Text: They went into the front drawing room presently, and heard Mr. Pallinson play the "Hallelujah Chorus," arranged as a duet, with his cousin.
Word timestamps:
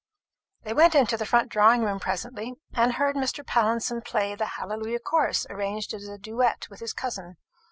They 0.63 0.73
went 0.73 0.95
into 0.95 1.15
the 1.15 1.27
front 1.27 1.49
drawing 1.49 1.83
room 1.83 1.99
presently, 1.99 2.55
and 2.73 2.93
heard 2.93 3.15
Mr. 3.15 3.45
Pallinson 3.45 4.01
play 4.01 4.33
the 4.33 4.47
"Hallelujah 4.57 4.97
Chorus," 4.97 5.45
arranged 5.47 5.93
as 5.93 6.07
a 6.07 6.17
duet, 6.17 6.65
with 6.71 6.79
his 6.79 6.91
cousin. 6.91 7.37